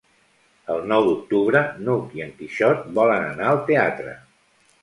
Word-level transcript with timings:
El 0.75 0.79
nou 0.91 1.05
d'octubre 1.09 1.61
n'Hug 1.83 2.17
i 2.21 2.25
en 2.27 2.33
Quixot 2.39 2.89
volen 2.99 3.29
anar 3.29 3.49
al 3.55 3.63
teatre. 3.73 4.19